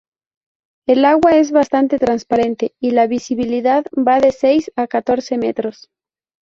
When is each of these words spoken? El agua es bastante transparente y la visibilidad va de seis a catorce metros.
El 0.87 1.05
agua 1.05 1.37
es 1.37 1.51
bastante 1.51 1.99
transparente 1.99 2.73
y 2.79 2.89
la 2.89 3.05
visibilidad 3.05 3.85
va 3.95 4.19
de 4.19 4.31
seis 4.31 4.71
a 4.75 4.87
catorce 4.87 5.37
metros. 5.37 5.91